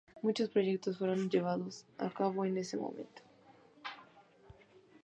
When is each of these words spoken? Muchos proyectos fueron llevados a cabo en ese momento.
Muchos 0.23 0.49
proyectos 0.49 0.97
fueron 0.97 1.29
llevados 1.29 1.85
a 1.99 2.09
cabo 2.09 2.43
en 2.43 2.57
ese 2.57 2.75
momento. 2.75 3.21